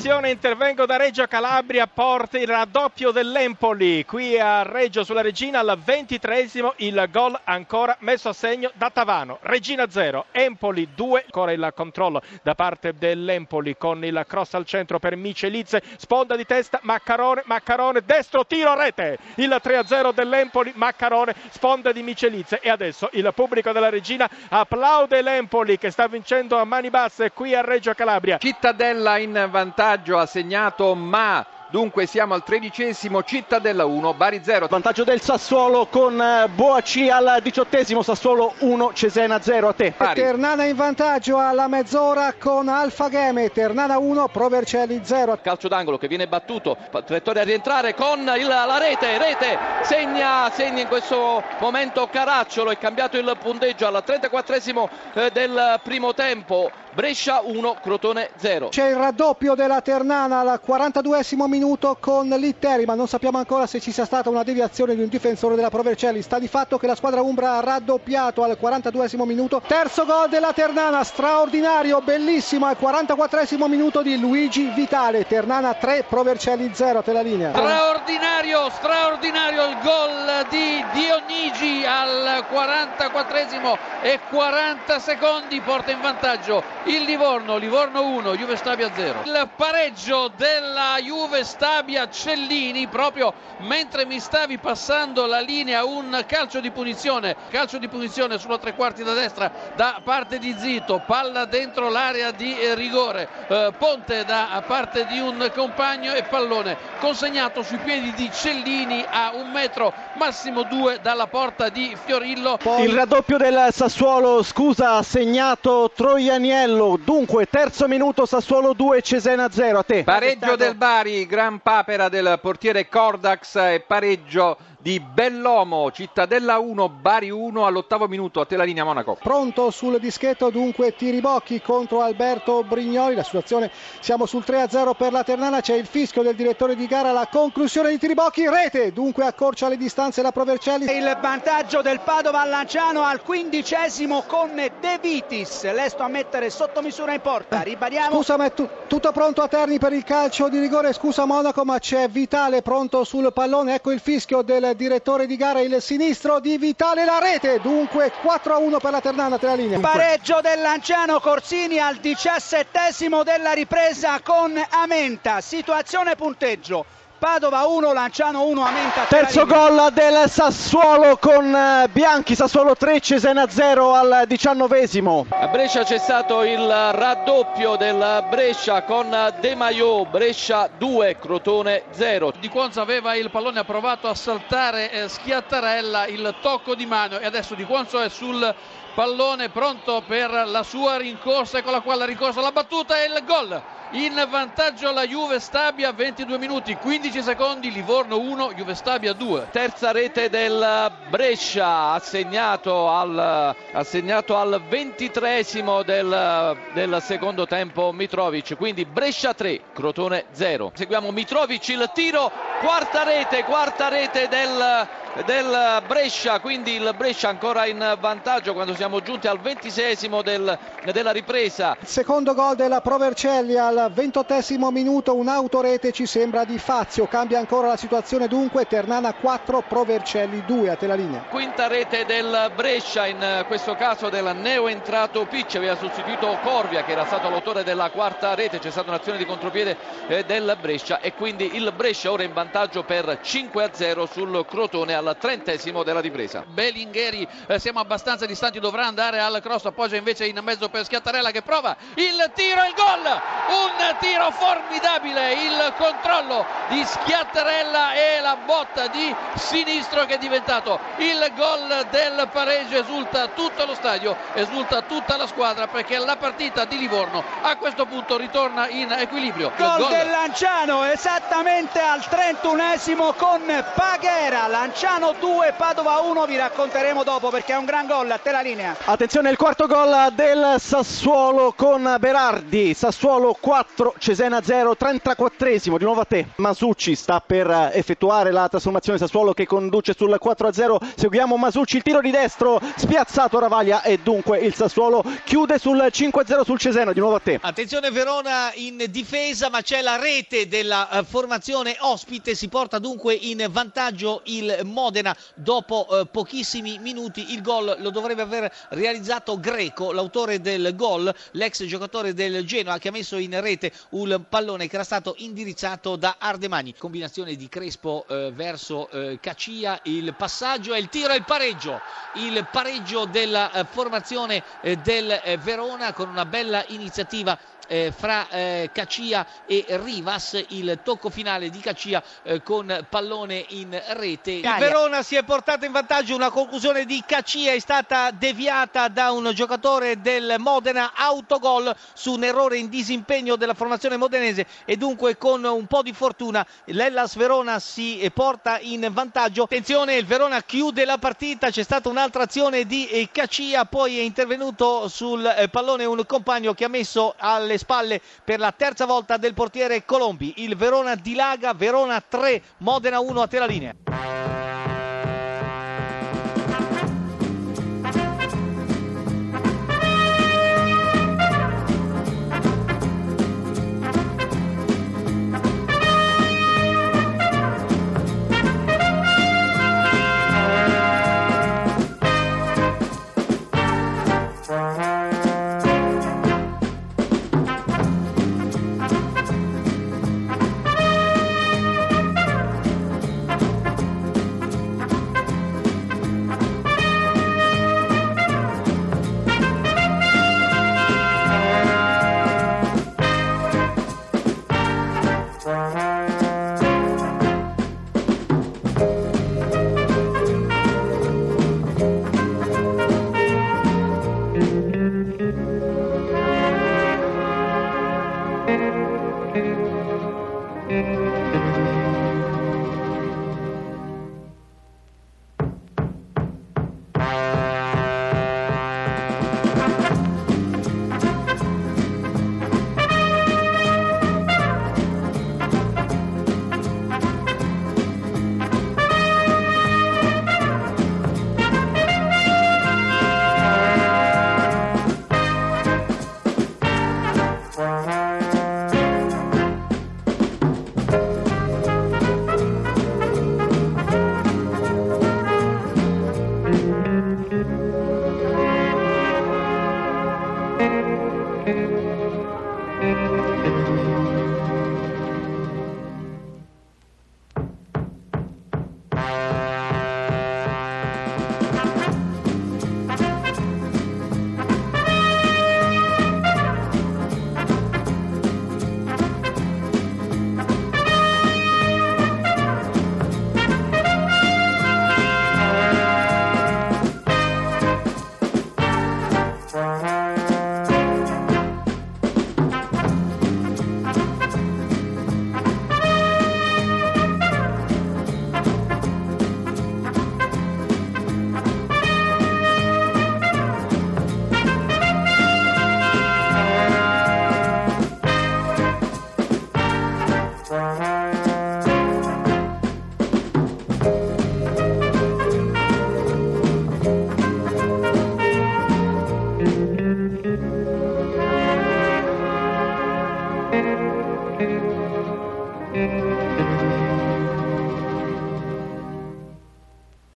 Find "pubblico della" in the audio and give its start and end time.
23.34-23.90